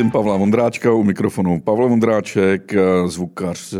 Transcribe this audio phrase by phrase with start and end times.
[0.00, 1.60] Prosím Pavla Vondráčka u mikrofonu.
[1.60, 2.74] Pavel Vondráček,
[3.06, 3.74] zvukař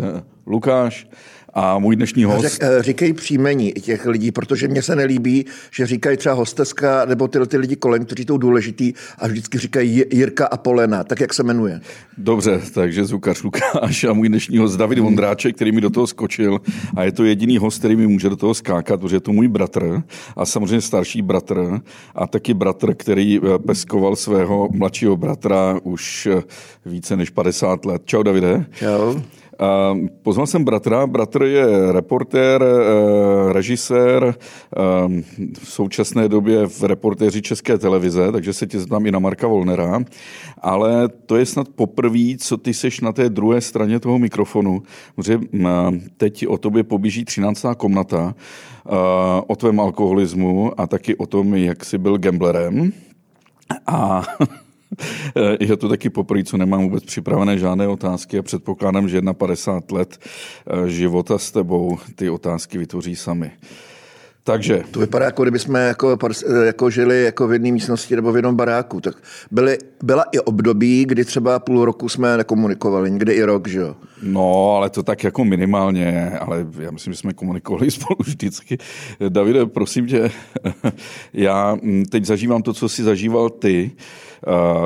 [0.47, 1.09] Lukáš
[1.55, 2.43] a můj dnešní host...
[2.43, 7.29] Řek, eh, říkej příjmení těch lidí, protože mně se nelíbí, že říkají třeba hosteska nebo
[7.29, 11.35] ty, ty lidi kolem, kteří jsou důležitý a vždycky říkají Jirka a Polena, tak jak
[11.35, 11.81] se jmenuje.
[12.19, 16.59] Dobře, takže zvukař Lukáš a můj dnešní host David Vondráček, který mi do toho skočil
[16.97, 19.49] a je to jediný host, který mi může do toho skákat, protože je to můj
[19.49, 20.03] bratr
[20.37, 21.81] a samozřejmě starší bratr
[22.15, 26.43] a taky bratr, který eh, peskoval svého mladšího bratra už eh,
[26.87, 28.03] více než 50 let.
[28.05, 28.67] Čau Davide.
[28.73, 29.21] Čau.
[30.23, 31.07] Pozval jsem bratra.
[31.07, 35.23] Bratr je reportér, eh, režisér, eh,
[35.59, 40.03] v současné době v reportéři České televize, takže se tě znám i na Marka Volnera.
[40.59, 44.83] Ale to je snad poprvé, co ty seš na té druhé straně toho mikrofonu,
[45.17, 45.41] protože
[46.17, 47.75] teď o tobě poběží 13.
[47.75, 48.35] komnata,
[48.87, 48.91] eh,
[49.47, 52.93] o tvém alkoholismu a taky o tom, jak jsi byl gamblerem.
[53.87, 54.23] A
[55.61, 59.93] je to taky poprvé, co nemám vůbec připravené žádné otázky a předpokládám, že na 50
[59.93, 63.51] let eh, života s tebou ty otázky vytvoří sami.
[64.45, 64.83] Takže.
[64.91, 66.19] To vypadá, jako kdyby jsme jako,
[66.65, 69.01] jako žili jako v jedné místnosti nebo v jednom baráku.
[69.01, 69.15] Tak
[69.51, 73.97] byly, byla i období, kdy třeba půl roku jsme nekomunikovali, někdy i rok, že jo?
[74.23, 78.79] No, ale to tak jako minimálně, ale já myslím, že jsme komunikovali spolu vždycky.
[79.29, 80.31] Davide, prosím tě,
[81.33, 81.79] já
[82.11, 83.91] teď zažívám to, co jsi zažíval ty.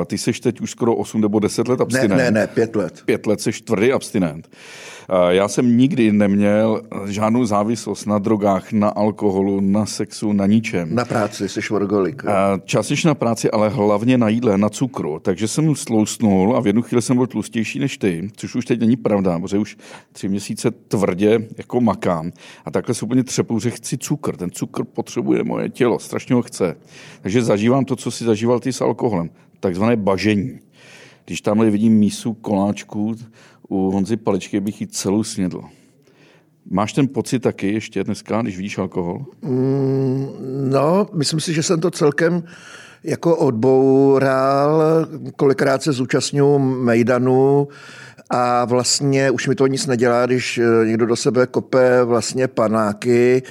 [0.07, 2.17] Ty jsi teď už skoro 8 nebo 10 let abstinent.
[2.17, 3.01] Ne, ne, ne, 5 let.
[3.05, 4.49] 5 let jsi tvrdý abstinent.
[5.29, 10.95] Já jsem nikdy neměl žádnou závislost na drogách, na alkoholu, na sexu, na ničem.
[10.95, 12.23] Na práci, jsi švorgolik.
[12.65, 15.19] Částečně na práci, ale hlavně na jídle, na cukru.
[15.19, 18.79] Takže jsem slousnul a v jednu chvíli jsem byl tlustější než ty, což už teď
[18.79, 19.77] není pravda, protože už
[20.11, 22.31] tři měsíce tvrdě jako makám.
[22.65, 24.35] A takhle se úplně třepou, že chci cukr.
[24.35, 26.77] Ten cukr potřebuje moje tělo, strašně ho chce.
[27.21, 29.29] Takže zažívám to, co si zažíval ty s alkoholem.
[29.59, 30.59] Takzvané bažení.
[31.25, 33.15] Když tamhle vidím mísu koláčků,
[33.69, 35.61] u Honzy Paličky bych ji celou snědl.
[36.71, 39.25] Máš ten pocit taky ještě dneska, když vidíš alkohol?
[39.41, 40.27] Mm,
[40.69, 42.43] no, myslím si, že jsem to celkem
[43.03, 44.81] jako odboural.
[45.35, 47.67] Kolikrát se zúčastňuji Mejdanu
[48.29, 53.43] a vlastně už mi to nic nedělá, když někdo do sebe kope vlastně panáky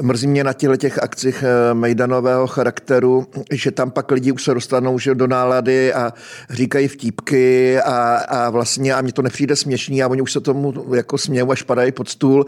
[0.00, 4.54] Mrzí mě na těle těch akcích eh, mejdanového charakteru, že tam pak lidi už se
[4.54, 6.12] dostanou že do nálady a
[6.50, 10.94] říkají vtípky a, a vlastně a mně to nepřijde směšný a oni už se tomu
[10.94, 12.46] jako smějou až padají pod stůl,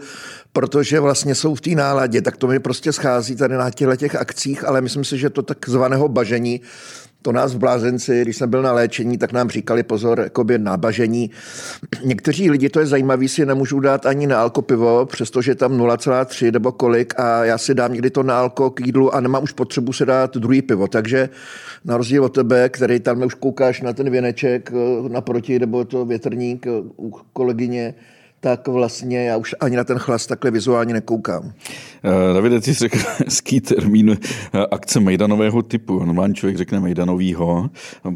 [0.53, 4.15] protože vlastně jsou v té náladě, tak to mi prostě schází tady na těle těch
[4.15, 6.61] akcích, ale myslím si, že to takzvaného bažení
[7.27, 11.31] to nás v Blázenci, když jsem byl na léčení, tak nám říkali pozor, jakoby nábažení.
[12.03, 16.51] Někteří lidi, to je zajímavé, si nemůžou dát ani na alko pivo, přestože tam 0,3
[16.51, 19.51] nebo kolik a já si dám někdy to na alko k jídlu a nemám už
[19.51, 20.87] potřebu se dát druhý pivo.
[20.87, 21.29] Takže
[21.85, 26.05] na rozdíl od tebe, který tam už koukáš na ten věneček eh, naproti, nebo to
[26.05, 27.93] větrník eh, u kolegyně,
[28.39, 31.43] tak vlastně já už ani na ten chlas takhle vizuálně nekoukám.
[31.43, 31.51] Uh,
[32.33, 34.15] Davide, ty jsi řekl hezký termín uh,
[34.71, 36.05] akce Mejdanového typu.
[36.05, 37.69] Normální člověk řekne Mejdanovýho,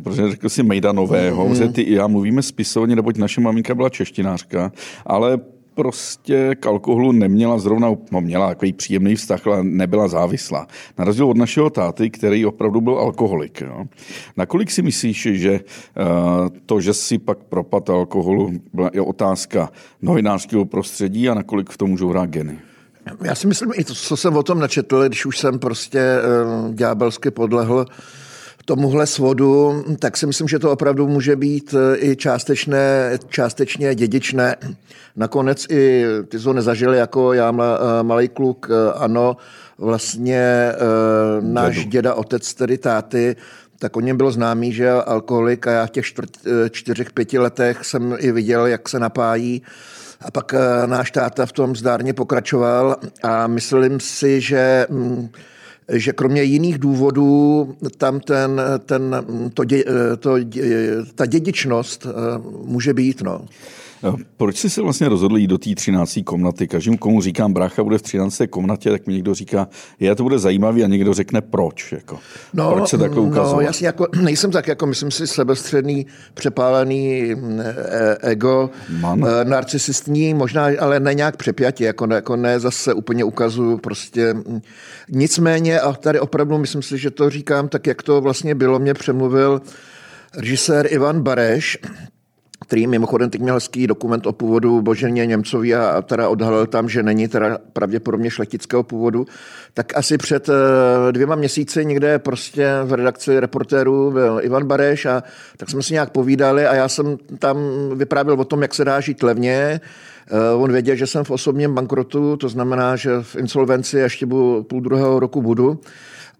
[0.03, 1.51] protože řekl si Mejdanového, mm.
[1.51, 4.71] protože ty já mluvíme spisovně, neboť naše maminka byla češtinářka,
[5.05, 5.39] ale
[5.81, 10.67] prostě k alkoholu neměla zrovna, no měla takový příjemný vztah, ale nebyla závislá.
[10.97, 13.61] Na rozdíl od našeho táty, který opravdu byl alkoholik.
[13.61, 13.85] Jo.
[14.37, 19.69] Nakolik si myslíš, že uh, to, že si pak propad alkoholu, byla i otázka
[20.01, 22.59] novinářského prostředí a nakolik v tom můžou hrát geny?
[23.23, 26.73] Já si myslím, i to, co jsem o tom načetl, když už jsem prostě uh,
[26.73, 27.85] ďábelsky podlehl
[28.65, 34.55] tomuhle svodu, tak si myslím, že to opravdu může být eh, i částečné, částečně dědičné.
[35.15, 39.37] Nakonec i ty to nezažili jako já, eh, malý kluk, eh, ano,
[39.77, 40.71] vlastně
[41.41, 41.89] náš Dědu.
[41.89, 43.35] děda, otec, tedy táty,
[43.79, 46.29] tak o něm bylo známý, že je alkoholik a já v těch čtvrt,
[46.69, 49.61] čtyřech, pěti letech jsem i viděl, jak se napájí.
[50.21, 50.53] A pak
[50.85, 55.29] náš táta v tom zdárně pokračoval a myslím si, že mm,
[55.91, 59.15] že kromě jiných důvodů tam ten, ten,
[59.53, 59.83] to, dě,
[60.19, 60.35] to,
[61.15, 62.11] ta dědičnost eh,
[62.65, 63.21] může být.
[63.21, 63.45] No.
[64.37, 66.19] Proč jsi se vlastně rozhodl jít do té 13.
[66.25, 66.67] komnaty?
[66.67, 68.41] Každému, komu říkám, brácha bude v 13.
[68.49, 69.67] komnatě, tak mi někdo říká,
[69.99, 71.91] je to bude zajímavý a někdo řekne proč.
[71.91, 72.19] Jako.
[72.53, 73.55] No, proč se takhle ukazovat?
[73.55, 77.35] No, jasně, jako, nejsem tak, jako myslím si, sebestředný, přepálený e,
[78.21, 78.69] ego,
[78.99, 79.25] Man.
[79.25, 84.35] E, narcisistní, možná, ale ne nějak přepjatě, jako, ne, jako ne zase úplně ukazuju prostě.
[85.09, 88.93] Nicméně, a tady opravdu myslím si, že to říkám tak, jak to vlastně bylo, mě
[88.93, 89.61] přemluvil
[90.37, 91.77] režisér Ivan Bareš,
[92.65, 97.03] který mimochodem teď měl hezký dokument o původu Boženě Němcovi a teda odhalil tam, že
[97.03, 99.25] není teda pravděpodobně šlechtického původu,
[99.73, 105.23] tak asi před eh, dvěma měsíci někde prostě v redakci reportérů byl Ivan Bareš a
[105.57, 107.57] tak jsme si nějak povídali a já jsem tam
[107.95, 109.81] vyprávěl o tom, jak se dá žít levně,
[110.31, 114.27] eh, On věděl, že jsem v osobním bankrotu, to znamená, že v insolvenci ještě
[114.61, 115.79] půl druhého roku budu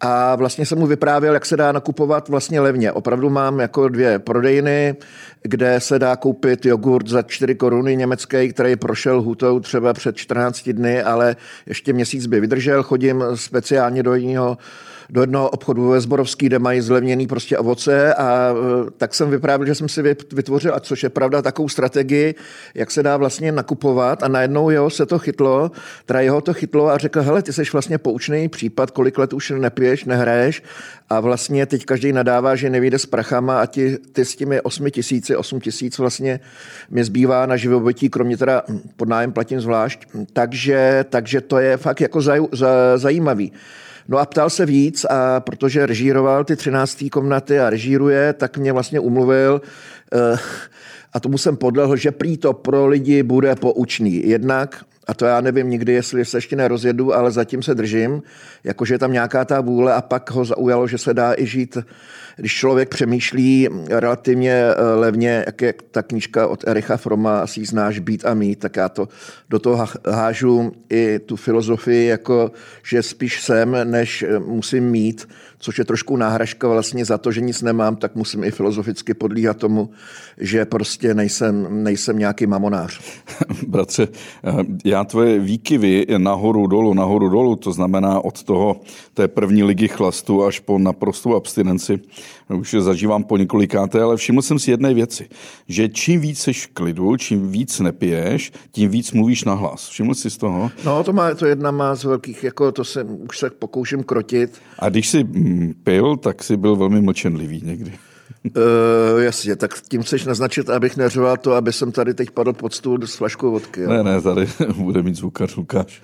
[0.02, 2.92] a vlastně jsem mu vyprávěl, jak se dá nakupovat vlastně levně.
[2.92, 4.96] Opravdu mám jako dvě prodejny,
[5.42, 10.70] kde se dá koupit jogurt za 4 koruny německý, který prošel hutou třeba před 14
[10.70, 12.84] dny, ale ještě měsíc by vydržel.
[12.84, 14.58] Chodím speciálně do jiného
[15.12, 18.54] do jednoho obchodu ve Zborovský, kde mají zlevněný prostě ovoce a
[18.88, 20.02] e, tak jsem vyprávěl, že jsem si
[20.34, 22.36] vytvořil, a což je pravda, takovou strategii,
[22.76, 24.24] jak se dá vlastně nakupovat.
[24.24, 25.72] A najednou jeho se to chytlo,
[26.06, 29.54] teda jeho to chytlo a řekl, hele, ty jsi vlastně poučný případ, kolik let už
[29.58, 30.64] nepiješ, nehraješ.
[31.10, 34.90] A vlastně teď každý nadává, že nevíde s prachama a ty, ty s těmi 8
[34.90, 36.40] tisíci, 8 tisíc vlastně
[36.90, 38.64] mě zbývá na živobytí, kromě teda
[38.96, 43.52] pod nájem platím zvlášť, takže, takže to je fakt jako zaj, za, zajímavý.
[44.08, 48.74] No a ptal se víc a protože režíroval ty třináctý komnaty a režíruje, tak mě
[48.74, 49.62] vlastně umluvil
[50.14, 50.38] eh,
[51.14, 54.30] a tomu jsem podlehl, že prý to pro lidi bude poučný.
[54.30, 58.24] Jednak a to já nevím nikdy, jestli se ještě nerozjedu, ale zatím se držím,
[58.64, 61.78] jakože je tam nějaká ta vůle a pak ho zaujalo, že se dá i žít
[62.36, 68.00] když člověk přemýšlí relativně eh, levně, jak je ta knížka od Ericha Froma, asi znáš
[68.00, 69.08] Být a mít, tak já to
[69.50, 72.52] do toho hážu i tu filozofii, jako
[72.84, 75.28] že spíš jsem, než eh, musím mít,
[75.62, 79.58] což je trošku náhražka vlastně za to, že nic nemám, tak musím i filozoficky podlíhat
[79.58, 79.90] tomu,
[80.38, 83.02] že prostě nejsem, nejsem nějaký mamonář.
[83.68, 84.08] Bratře,
[84.44, 84.52] eh,
[84.86, 88.82] já tvoje výkyvy nahoru, dolu, nahoru, dolu, to znamená od toho
[89.14, 92.00] té první ligy chlastu až po naprostou abstinenci,
[92.50, 95.30] už je zažívám po několikáté, ale všiml jsem si jedné věci,
[95.68, 99.90] že čím víc jsi v klidu, čím víc nepiješ, tím víc mluvíš na hlas.
[99.90, 100.72] Všiml jsi z toho?
[100.86, 104.62] No, to, má, to jedna má z velkých, jako to se už se pokouším krotit.
[104.80, 107.92] A když jsi mm, pil, tak jsi byl velmi mlčenlivý někdy.
[108.58, 112.74] Uh, jasně, tak tím chceš naznačit, abych neřoval to, aby jsem tady teď padl pod
[112.74, 113.82] stůl s flaškou vodky.
[113.82, 113.90] Jo?
[113.90, 116.02] Ne, ne, tady bude mít zvukař Lukáš.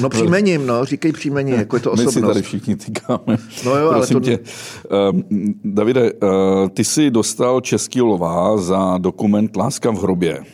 [0.00, 2.16] no příjmením, no, říkej příjmení, jako je to osobnost.
[2.16, 3.36] My si tady všichni týkáme.
[3.64, 4.30] No jo, Prosím ale to...
[4.30, 5.20] tě, uh,
[5.64, 6.28] Davide, uh,
[6.68, 10.44] ty jsi dostal Český lová za dokument Láska v hrobě.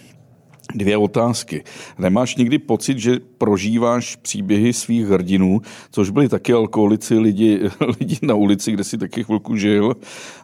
[0.75, 1.65] Dvě otázky.
[1.99, 5.61] Nemáš nikdy pocit, že prožíváš příběhy svých hrdinů,
[5.91, 7.61] což byli taky alkoholici, lidi,
[8.01, 9.97] lidi na ulici, kde si taky chvilku žil,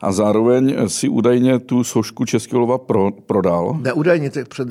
[0.02, 3.78] a zároveň si údajně tu sošku Českého lova pro, prodal?
[3.82, 4.68] Ne, údajně, tak před,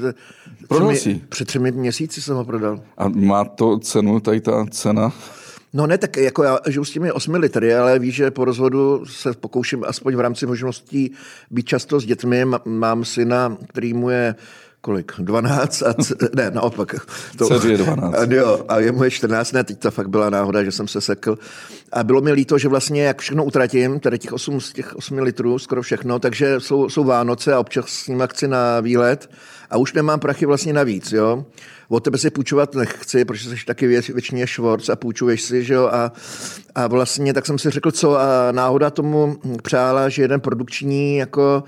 [0.67, 1.21] prodal třemi, jsi.
[1.29, 2.79] před třemi měsíci jsem ho prodal.
[2.97, 5.13] A má to cenu, tady ta cena?
[5.73, 9.05] No ne, tak jako já žiju s těmi osmi litry, ale víš, že po rozvodu
[9.05, 11.11] se pokouším aspoň v rámci možností
[11.51, 12.45] být často s dětmi.
[12.65, 14.35] Mám syna, který mu je
[14.81, 15.11] kolik?
[15.17, 15.83] 12?
[15.83, 16.95] A c- ne, naopak.
[17.37, 18.15] To, je 12.
[18.15, 20.87] A, jo, a je mu je 14, ne, teď to fakt byla náhoda, že jsem
[20.87, 21.37] se sekl.
[21.91, 25.19] A bylo mi líto, že vlastně jak všechno utratím, tedy těch 8 z těch 8
[25.19, 29.29] litrů, skoro všechno, takže jsou, jsou Vánoce a občas s ním chci na výlet
[29.69, 31.45] a už nemám prachy vlastně navíc, jo.
[31.89, 35.73] Od tebe si půjčovat nechci, protože jsi taky věc, většině švorc a půjčuješ si, že
[35.73, 36.11] jo, a,
[36.75, 41.63] a vlastně tak jsem si řekl, co a náhoda tomu přála, že jeden produkční jako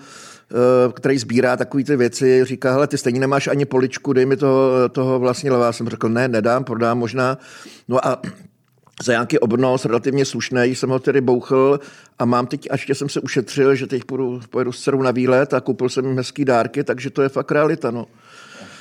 [0.93, 4.89] který sbírá takové ty věci, říká, hele, ty stejně nemáš ani poličku, dej mi toho,
[4.89, 5.71] toho vlastně leva.
[5.71, 7.37] Jsem řekl, ne, nedám, prodám možná.
[7.87, 8.21] No a
[9.03, 11.79] za nějaký obnos relativně slušný jsem ho tedy bouchl
[12.19, 15.53] a mám teď, až jsem se ušetřil, že teď půjdu, pojedu s dcerou na výlet
[15.53, 17.91] a koupil jsem hezký dárky, takže to je fakt realita.
[17.91, 18.05] No.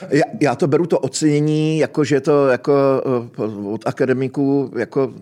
[0.09, 2.73] Já, já to beru to ocenění, jako že to jako
[3.38, 3.42] eh,
[3.73, 5.12] od akademiků, jako,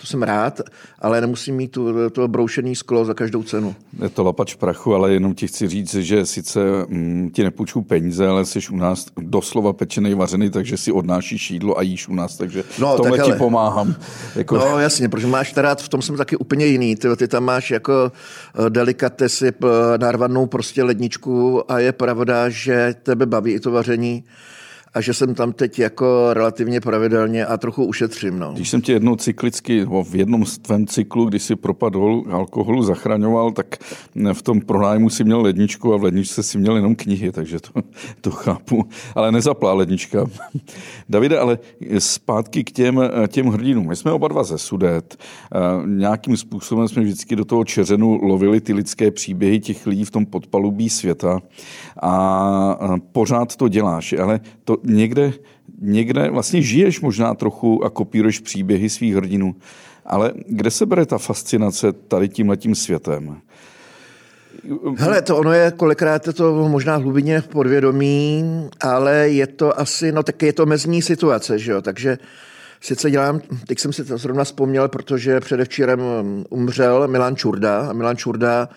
[0.00, 0.60] to jsem rád,
[0.98, 3.74] ale nemusím mít tu, to broušený sklo za každou cenu.
[4.02, 8.28] Je to lapač prachu, ale jenom ti chci říct, že sice mm, ti nepůjču peníze,
[8.28, 12.36] ale jsi u nás doslova pečený, vařený, takže si odnášíš jídlo a jíš u nás,
[12.36, 13.94] takže no, tomhle tak ti pomáhám.
[14.36, 14.56] Jako...
[14.56, 16.96] No jasně, protože máš teda, v tom jsem taky úplně jiný.
[16.96, 18.12] Ty, ty tam máš jako
[18.66, 24.09] eh, delikatesy, eh, narvanou prostě ledničku a je pravda, že tebe baví i to vaření
[24.10, 24.24] me.
[24.94, 28.38] A že jsem tam teď jako relativně pravidelně a trochu ušetřím.
[28.38, 28.52] No.
[28.52, 33.52] Když jsem tě jednou cyklicky, v jednom z tvém cyklu, kdy si propadl alkoholu, zachraňoval,
[33.52, 33.76] tak
[34.32, 37.80] v tom pronájmu si měl ledničku a v ledničce si měl jenom knihy, takže to,
[38.20, 38.84] to chápu.
[39.14, 40.26] Ale nezaplá lednička.
[41.08, 41.58] Davide, ale
[41.98, 43.88] zpátky k těm, těm hrdinům.
[43.88, 45.16] My jsme oba dva ze Sudet.
[45.86, 50.26] Nějakým způsobem jsme vždycky do toho čeřenu lovili ty lidské příběhy těch lidí v tom
[50.26, 51.40] podpalubí světa
[52.02, 55.32] a pořád to děláš, ale to někde,
[55.80, 59.54] někde vlastně žiješ možná trochu a kopíruješ příběhy svých hrdinů,
[60.06, 63.40] ale kde se bere ta fascinace tady tímhletím světem?
[64.96, 68.44] Hele, to ono je, kolikrát je to možná hlubině v podvědomí,
[68.80, 72.18] ale je to asi, no tak je to mezní situace, že jo, takže
[72.80, 76.00] sice dělám, teď jsem si to zrovna vzpomněl, protože předevčírem
[76.50, 78.68] umřel Milan Čurda a Milan Čurda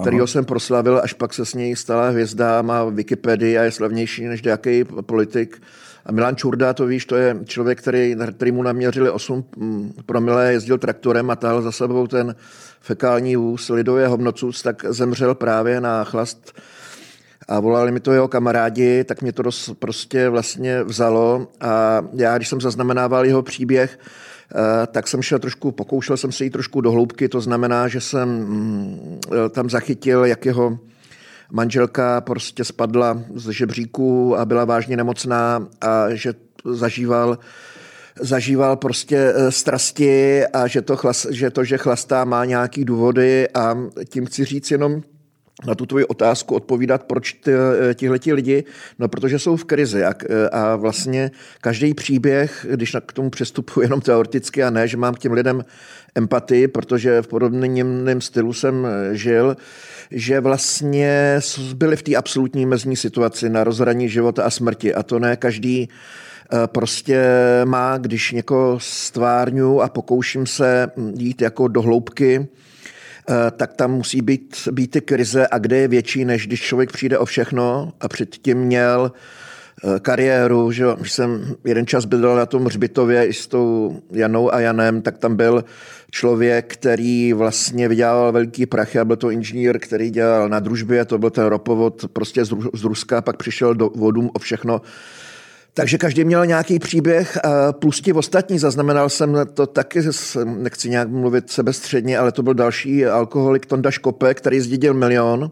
[0.00, 4.24] kterýho jsem proslavil, až pak se s něj stala hvězda, má Wikipedii a je slavnější
[4.24, 5.62] než nějaký politik.
[6.06, 10.52] A Milan Čurda, to víš, to je člověk, který, který mu naměřili 8 mm, promile,
[10.52, 12.34] jezdil traktorem a tahal za sebou ten
[12.80, 16.52] fekální vůz lidově hovnocus, tak zemřel právě na chlast.
[17.48, 21.48] A volali mi to jeho kamarádi, tak mě to dost prostě vlastně vzalo.
[21.60, 23.98] A já, když jsem zaznamenával jeho příběh,
[24.86, 28.28] tak jsem šel trošku, pokoušel jsem se jít trošku do hloubky, to znamená, že jsem
[28.28, 30.78] mm, tam zachytil, jak jeho
[31.52, 37.38] manželka prostě spadla z žebříku a byla vážně nemocná a že zažíval
[38.20, 43.48] zažíval prostě eh, strasti a že to, chlas, že to, že chlastá, má nějaký důvody
[43.48, 43.78] a
[44.08, 45.02] tím chci říct jenom,
[45.66, 48.64] na tu tvoji otázku odpovídat, proč eh, tihleti lidi,
[48.98, 53.80] no protože jsou v krizi a, eh, a vlastně každý příběh, když k tomu přestupuji
[53.84, 55.64] jenom teoreticky a ne, že mám k těm lidem
[56.14, 59.56] empatii, protože v podobném stylu jsem žil,
[60.10, 61.40] že vlastně
[61.74, 64.94] byli v té absolutní mezní situaci na rozhraní života a smrti.
[64.94, 65.88] A to ne každý
[66.52, 67.24] Eh, prostě
[67.64, 72.46] má, když někoho stvárňu a pokouším se jít jako do hloubky, eh,
[73.56, 77.18] tak tam musí být, být ty krize a kde je větší, než když člověk přijde
[77.18, 77.92] o všechno?
[78.00, 79.12] A předtím měl
[79.84, 84.60] eh, kariéru, že jsem jeden čas bydlel na tom hřbitově i s tou Janou a
[84.60, 85.64] Janem, tak tam byl
[86.10, 91.18] člověk, který vlastně vydělal velký prachy a byl to inženýr, který dělal na družbě, to
[91.18, 92.44] byl ten ropovod prostě
[92.74, 94.80] z Ruska, pak přišel do vodům o všechno
[95.74, 97.38] takže každý měl nějaký příběh,
[97.72, 100.00] plus ti ostatní, zaznamenal jsem to taky,
[100.44, 105.50] nechci nějak mluvit sebestředně, ale to byl další alkoholik Tonda Škope, který zdědil milion.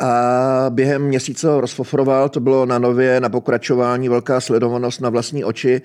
[0.00, 5.44] A během měsíce ho rozfofroval, to bylo na nově, na pokračování, velká sledovanost na vlastní
[5.44, 5.82] oči,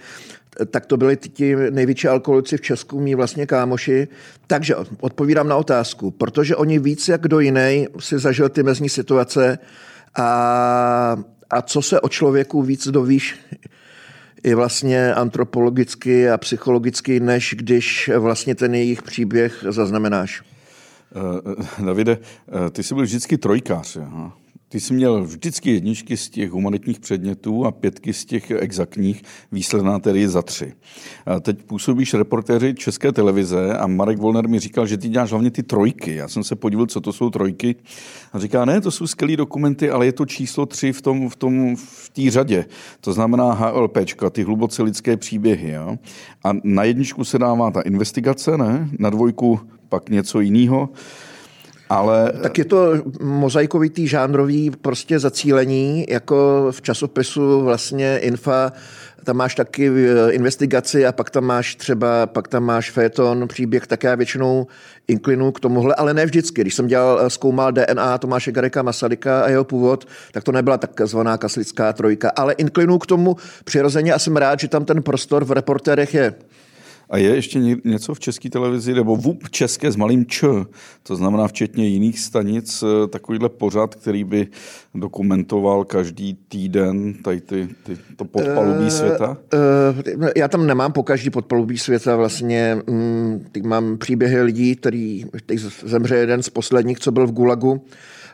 [0.71, 4.07] tak to byli ti největší alkoholici v Česku, mý vlastně kámoši.
[4.47, 9.59] Takže odpovídám na otázku, protože oni víc jak kdo jiný si zažil ty mezní situace
[10.17, 11.17] a
[11.49, 13.35] a co se o člověku víc dovíš,
[14.43, 20.41] i vlastně antropologicky a psychologicky, než když vlastně ten jejich příběh zaznamenáš.
[21.79, 23.97] Uh, Davide, uh, ty jsi byl vždycky trojkář.
[23.97, 24.37] Aha.
[24.71, 29.99] Ty jsi měl vždycky jedničky z těch humanitních předmětů a pětky z těch exaktních, výsledná
[29.99, 30.73] tedy za tři.
[31.25, 35.51] A teď působíš reportéři České televize a Marek Volner mi říkal, že ty děláš hlavně
[35.51, 36.15] ty trojky.
[36.15, 37.75] Já jsem se podíval, co to jsou trojky
[38.33, 41.35] a říká, ne, to jsou skvělé dokumenty, ale je to číslo tři v tom, v
[41.35, 42.65] tom, v té řadě.
[43.01, 45.71] To znamená HLPčka, ty hluboce lidské příběhy.
[45.71, 45.97] Jo?
[46.43, 48.89] A na jedničku se dává ta investigace, ne?
[48.99, 49.59] Na dvojku
[49.89, 50.89] pak něco jiného.
[51.89, 52.33] Ale...
[52.41, 58.71] Tak je to mozaikovitý žánrový prostě zacílení, jako v časopisu vlastně Infa,
[59.23, 63.87] tam máš taky eh, investigaci a pak tam máš třeba, pak tam máš feton, příběh,
[63.87, 64.67] tak já většinou
[65.07, 66.61] inklinu k tomuhle, ale ne vždycky.
[66.61, 70.77] Když jsem dělal, eh, zkoumal DNA Tomáše Gareka Masaryka a jeho původ, tak to nebyla
[70.77, 75.45] takzvaná kaslická trojka, ale inklinu k tomu přirozeně a jsem rád, že tam ten prostor
[75.45, 76.33] v reportérech je.
[77.09, 80.47] A je ještě něco v české televizi, nebo v české s malým č,
[81.03, 84.47] to znamená včetně jiných stanic, eh, takovýhle pořad, který by
[84.95, 89.37] dokumentoval každý týden tady ty, ty, to podpalubí uh, světa?
[90.19, 92.77] Uh, já tam nemám po každý podpalubí světa vlastně.
[92.87, 97.85] Um, mám příběhy lidí, který, který zemře jeden z posledních, co byl v Gulagu,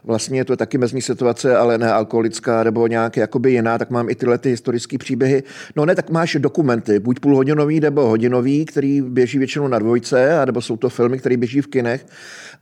[0.05, 4.09] vlastně je to taky mezní situace, ale ne alkoholická nebo nějak jakoby jiná, tak mám
[4.09, 5.43] i tyhle ty historické příběhy.
[5.75, 10.61] No ne, tak máš dokumenty, buď půlhodinový nebo hodinový, který běží většinou na dvojce, nebo
[10.61, 12.05] jsou to filmy, které běží v kinech,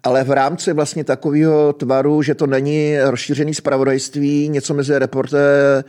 [0.04, 5.84] ale v rámci vlastně takového tvaru, že to není rozšířený zpravodajství, něco mezi reporté,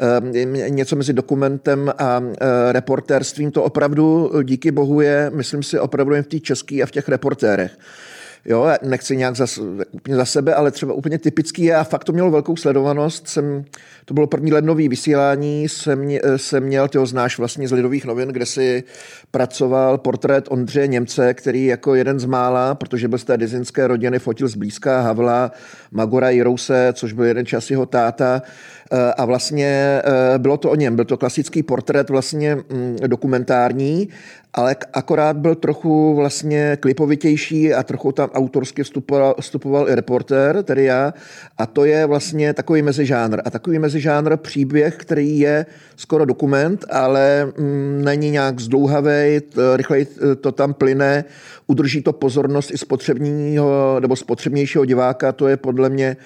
[0.00, 6.14] eh, něco mezi dokumentem a eh, reportérstvím, to opravdu díky bohu je, myslím si, opravdu
[6.14, 7.78] jen v té české a v těch reportérech.
[8.50, 9.46] Jo, nechci nějak za,
[9.92, 13.28] úplně za sebe, ale třeba úplně typický je a fakt to mělo velkou sledovanost.
[13.28, 13.64] Jsem,
[14.04, 18.28] to bylo první lednový vysílání, jsem, jsem měl, ty ho znáš vlastně z Lidových novin,
[18.28, 18.84] kde si
[19.30, 24.18] pracoval portrét Ondřeje Němce, který jako jeden z mála, protože byl z té dizinské rodiny,
[24.18, 25.52] fotil zblízka Havla,
[25.90, 28.42] Magora Jirouse, což byl jeden čas jeho táta,
[29.16, 30.02] a vlastně
[30.38, 30.96] bylo to o něm.
[30.96, 34.08] Byl to klasický portrét vlastně mm, dokumentární,
[34.54, 40.84] ale akorát byl trochu vlastně klipovitější a trochu tam autorsky vstupoval, vstupoval i reportér, tedy
[40.84, 41.14] já,
[41.58, 43.40] a to je vlastně takový mezižánr.
[43.44, 45.66] A takový mezižánr příběh, který je
[45.96, 49.40] skoro dokument, ale mm, není nějak zdlouhavý,
[49.76, 50.06] rychleji
[50.40, 51.24] to tam plyne,
[51.66, 56.16] udrží to pozornost i spotřebního nebo spotřebnějšího diváka, to je podle mě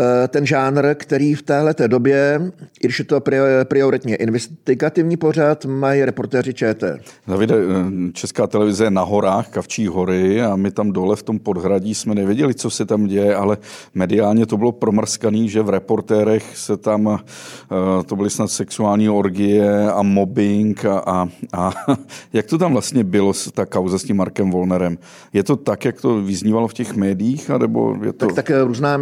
[0.00, 2.40] Eh, ten žánr, který v téhle době,
[2.82, 3.20] i když je to
[3.64, 7.00] prioritně investigativní pořad, mají reportéři ČT.
[7.28, 11.38] Davide, eh, Česká televize je na horách, Kavčí hory a my tam dole v tom
[11.38, 13.58] podhradí jsme nevěděli, co se tam děje, ale
[13.94, 19.90] mediálně to bylo promrskaný, že v reportérech se tam, eh, to byly snad sexuální orgie
[19.90, 21.72] a mobbing a, a, a
[22.32, 24.98] jak to tam vlastně bylo, ta kauza s tím Markem Volnerem?
[25.32, 28.26] Je to tak, jak to vyznívalo v těch médiích, nebo je to...
[28.26, 28.96] Tak, tak různá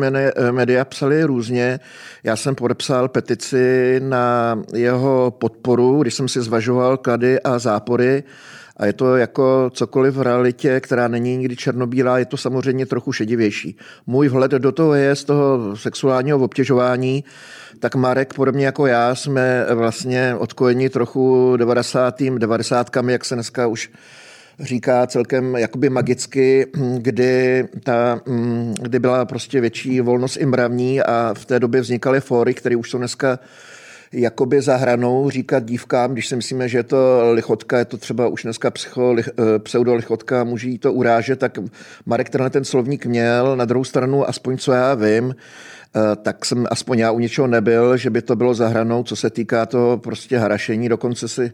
[0.50, 1.80] média psali různě.
[2.24, 8.24] Já jsem podepsal petici na jeho podporu, když jsem si zvažoval klady a zápory.
[8.76, 13.12] A je to jako cokoliv v realitě, která není nikdy černobílá, je to samozřejmě trochu
[13.12, 13.76] šedivější.
[14.06, 17.24] Můj vhled do toho je z toho sexuálního obtěžování,
[17.78, 22.22] tak Marek, podobně jako já, jsme vlastně odkojeni trochu 90.
[22.38, 22.90] 90.
[23.08, 23.90] jak se dneska už
[24.61, 26.66] říká celkem jakoby magicky,
[26.99, 28.20] kdy, ta,
[28.82, 32.90] kdy byla prostě větší volnost i mravní a v té době vznikaly fóry, které už
[32.90, 33.38] jsou dneska
[34.14, 38.28] jakoby za hranou říkat dívkám, když si myslíme, že je to lichotka, je to třeba
[38.28, 38.73] už dneska
[39.18, 41.58] eh, pseudolichotka, může jí to urážet, tak
[42.06, 46.66] Marek tenhle ten slovník měl, na druhou stranu, aspoň co já vím, eh, tak jsem
[46.70, 49.99] aspoň já u něčeho nebyl, že by to bylo za hranou, co se týká toho
[49.99, 51.52] prostě harašení, dokonce si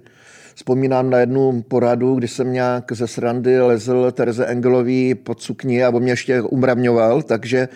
[0.60, 5.90] Vzpomínám na jednu poradu, kdy jsem nějak ze srandy lezl Tereze Engelový pod sukni a
[5.90, 7.68] on mě ještě umravňoval, takže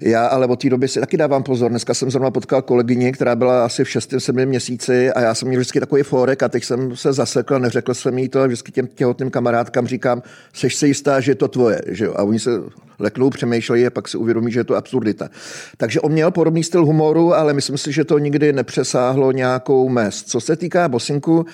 [0.00, 1.70] já ale od té doby si taky dávám pozor.
[1.70, 5.60] Dneska jsem zrovna potkal kolegyni, která byla asi v 6-7 měsíci a já jsem měl
[5.60, 8.86] vždycky takový fórek a teď jsem se zasekl, neřekl jsem jí to a vždycky těm
[8.86, 10.22] těhotným kamarádkám říkám,
[10.52, 11.80] seš si jistá, že je to tvoje.
[11.88, 12.14] Že jo?
[12.16, 12.50] A oni se
[12.98, 15.28] leknou, přemýšlejí a pak si uvědomí, že je to absurdita.
[15.76, 20.22] Takže on měl podobný styl humoru, ale myslím si, že to nikdy nepřesáhlo nějakou mez.
[20.22, 21.46] Co se týká Bosinku,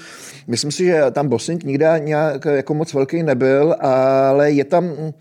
[0.66, 5.12] myslím si, že tam Bosink nikdy nějak jako moc velký nebyl, ale je tam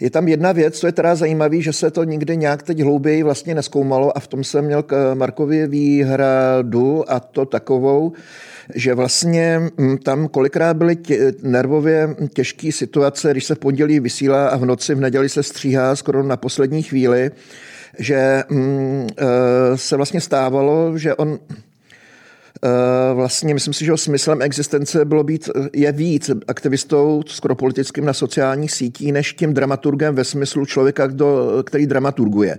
[0.00, 3.22] je tam jedna věc, co je teda zajímavé, že se to nikdy nějak teď hlouběji
[3.22, 8.12] vlastně neskoumalo a v tom jsem měl k Markovi výhradu a to takovou,
[8.74, 14.48] že vlastně mm, tam kolikrát byly tě, nervově těžké situace, když se v pondělí vysílá
[14.48, 17.30] a v noci v neděli se stříhá skoro na poslední chvíli,
[17.98, 21.69] že mm, e, se vlastně stávalo, že on Eh,
[23.14, 28.72] vlastně myslím si, že smyslem existence bylo být, je víc aktivistou skoro politickým na sociálních
[28.72, 32.58] sítích, než tím dramaturgem ve smyslu člověka, kdo, který dramaturguje.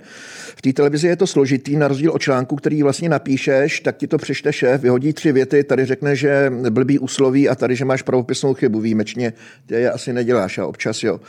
[0.55, 4.07] V té televizi je to složitý, na rozdíl od článku, který vlastně napíšeš, tak ti
[4.07, 8.01] to přečte šéf, vyhodí tři věty, tady řekne, že blbý úsloví a tady, že máš
[8.01, 9.33] pravopisnou chybu výjimečně,
[9.65, 11.19] ty je asi neděláš a občas jo.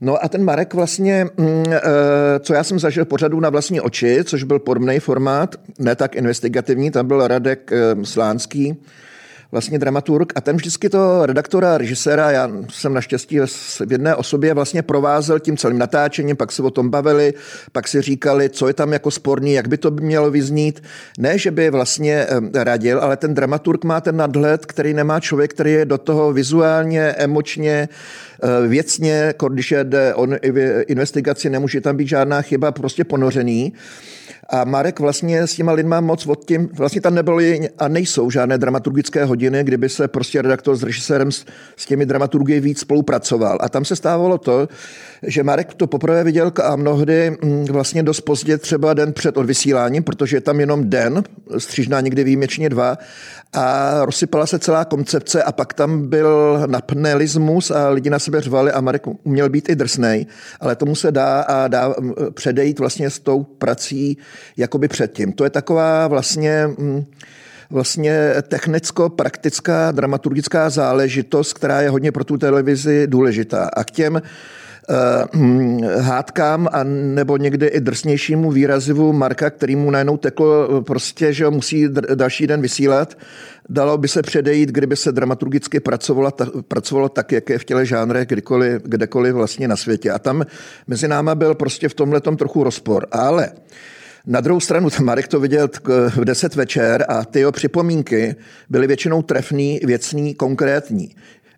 [0.00, 1.80] No a ten Marek vlastně, mm, eh,
[2.40, 6.90] co já jsem zažil pořadu na vlastní oči, což byl podobný formát, ne tak investigativní,
[6.90, 8.76] tam byl Radek eh, Slánský,
[9.52, 13.38] vlastně dramaturg a ten vždycky to redaktora režiséra, já jsem naštěstí
[13.86, 17.34] v jedné osobě vlastně provázel tím celým natáčením, pak se o tom bavili,
[17.72, 20.82] pak si říkali, co je tam jako sporný, jak by to mělo vyznít.
[21.18, 25.72] Ne, že by vlastně radil, ale ten dramaturg má ten nadhled, který nemá člověk, který
[25.72, 27.88] je do toho vizuálně, emočně,
[28.42, 30.26] eh, věcně, když jde o
[30.86, 33.72] investigaci, nemůže tam být žádná chyba, prostě ponořený.
[34.50, 38.58] A Marek vlastně s těma lidma moc od tím, vlastně tam nebyly a nejsou žádné
[38.58, 41.44] dramaturgické hodiny, kdyby se prostě redaktor s režisérem s,
[41.76, 43.58] s těmi dramaturgy víc spolupracoval.
[43.60, 44.68] A tam se stávalo to,
[45.22, 50.02] že Marek to poprvé viděl a mnohdy mm, vlastně dost pozdě, třeba den před odvysíláním,
[50.02, 51.22] protože je tam jenom den,
[51.58, 52.98] střížná někdy výjimečně dva,
[53.52, 58.72] a rozsypala se celá koncepce a pak tam byl napnelismus a lidi na sebe řvali
[58.72, 60.26] a Marek měl být i drsnej,
[60.60, 61.94] ale tomu se dá a dá
[62.34, 64.18] předejít vlastně s tou prací
[64.56, 65.32] jakoby předtím.
[65.32, 66.70] To je taková vlastně
[67.70, 73.70] vlastně technicko-praktická dramaturgická záležitost, která je hodně pro tu televizi důležitá.
[73.76, 74.22] A k těm
[76.00, 81.44] hádkám a nebo někdy i drsnějšímu výrazivu Marka, který mu najednou teklo eh, prostě, že
[81.44, 83.18] ho musí další den vysílat.
[83.68, 87.86] Dalo by se předejít, kdyby se dramaturgicky pracovalo, ta, pracovalo tak, jak je v těle
[87.86, 90.10] žánre kdykoliv, kdekoliv vlastně na světě.
[90.10, 90.44] A tam
[90.86, 93.06] mezi náma byl prostě v tomhle trochu rozpor.
[93.12, 93.50] Ale
[94.26, 95.68] na druhou stranu, Marek to viděl
[96.08, 98.36] v 10 večer a ty jeho připomínky
[98.68, 101.14] byly většinou trefný, věcný, konkrétní.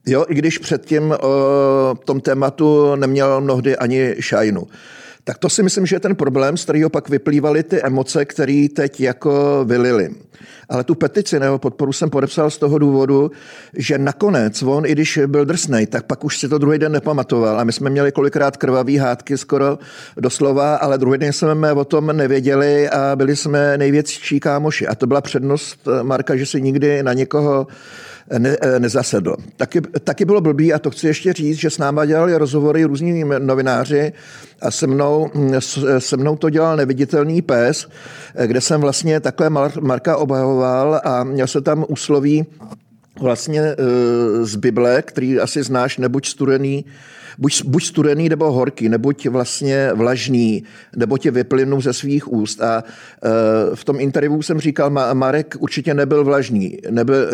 [0.07, 4.67] Jo, i když předtím o tom tématu neměl mnohdy ani šajnu.
[5.25, 8.67] Tak to si myslím, že je ten problém, z kterého pak vyplývaly ty emoce, které
[8.75, 10.11] teď jako vylily.
[10.69, 13.31] Ale tu petici nebo podporu jsem podepsal z toho důvodu,
[13.77, 17.61] že nakonec on, i když byl drsnej, tak pak už si to druhý den nepamatoval.
[17.61, 19.79] A my jsme měli kolikrát krvavý hádky skoro
[20.17, 24.87] doslova, ale druhý den jsme o tom nevěděli a byli jsme největší kámoši.
[24.87, 27.67] A to byla přednost Marka, že si nikdy na někoho
[28.39, 29.37] ne, nezasedl.
[29.57, 33.25] Taky, taky bylo blbý, a to chci ještě říct, že s náma dělali rozhovory různí
[33.39, 34.13] novináři
[34.63, 35.31] a se mnou,
[35.99, 37.89] se mnou to dělal neviditelný pes,
[38.47, 42.47] kde jsem vlastně takhle Marka obhajoval a měl se tam úsloví
[43.21, 43.77] vlastně e,
[44.45, 46.85] z Bible, který asi znáš, nebuď studený,
[47.39, 50.63] buď, buď studený nebo horký, nebuď vlastně vlažný,
[50.97, 52.63] nebo tě vyplynu ze svých úst.
[52.63, 57.31] A e, v tom interview jsem říkal, Marek určitě nebyl vlažný, nebyl,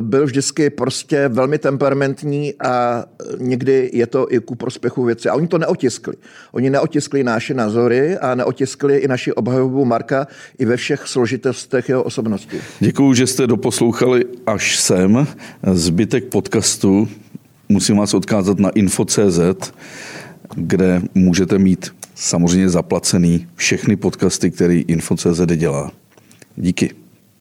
[0.00, 3.04] byl vždycky prostě velmi temperamentní a
[3.38, 5.28] někdy je to i ku prospěchu věci.
[5.28, 6.14] A oni to neotiskli.
[6.52, 10.26] Oni neotiskli naše názory a neotiskli i naši obhajobu Marka
[10.58, 12.60] i ve všech složitostech jeho osobnosti.
[12.80, 15.26] Děkuju, že jste doposlouchali až sem.
[15.72, 17.08] Zbytek podcastu
[17.70, 19.72] musím vás odkázat na info.cz,
[20.54, 25.92] kde můžete mít samozřejmě zaplacený všechny podcasty, který info.cz dělá.
[26.56, 26.99] Díky.